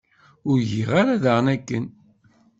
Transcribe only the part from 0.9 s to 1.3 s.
ara